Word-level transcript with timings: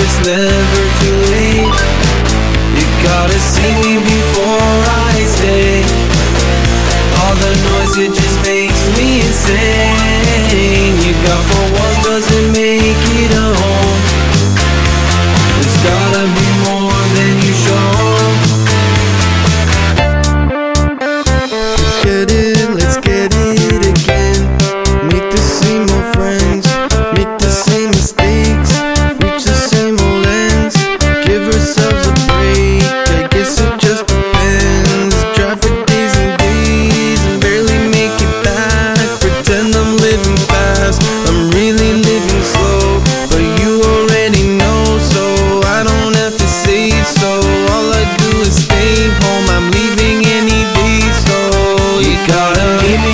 it's 0.00 0.18
never 0.26 0.82
too 1.00 1.18
late. 1.34 1.76
You 2.78 2.86
gotta 3.02 3.38
see 3.38 3.72
me 3.84 4.00
before 4.00 4.78
I 5.10 5.14
stay. 5.36 5.82
All 7.20 7.34
the 7.36 7.52
noise, 7.68 7.94
it 7.98 8.12
just 8.14 8.38
makes 8.46 8.82
me 8.96 9.20
insane. 9.20 10.94
You 11.04 11.12
got 11.26 11.40
four 11.50 11.66
walls, 11.74 11.98
doesn't 12.04 12.52
make 12.52 13.02
it 13.20 13.33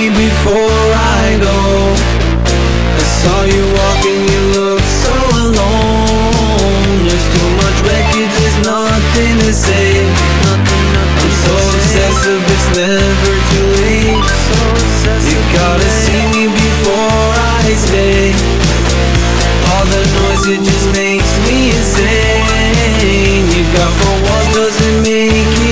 before 0.09 0.89
I 0.97 1.37
go. 1.37 1.61
I 2.97 3.05
saw 3.21 3.45
you 3.45 3.61
walking, 3.77 4.21
you 4.33 4.43
look 4.57 4.81
so 4.81 5.13
alone. 5.45 7.05
There's 7.05 7.29
too 7.37 7.51
much 7.61 7.79
wreckage, 7.85 8.33
there's 8.33 8.59
nothing 8.65 9.37
to 9.45 9.53
say. 9.53 10.09
I'm 10.49 11.33
so 11.45 11.53
obsessive, 11.53 12.41
it's 12.41 12.69
never 12.81 13.35
too 13.53 13.69
late. 13.85 14.25
You 15.29 15.39
gotta 15.53 15.91
see 16.01 16.25
me 16.33 16.49
before 16.49 17.29
I 17.61 17.69
stay. 17.77 18.33
All 19.69 19.85
the 19.85 20.01
noise, 20.17 20.45
it 20.49 20.65
just 20.65 20.87
makes 20.97 21.33
me 21.45 21.77
insane. 21.77 23.45
You 23.53 23.69
got 23.77 23.93
four 24.01 24.17
walls, 24.25 24.49
doesn't 24.57 24.97
make 25.05 25.53
you 25.61 25.70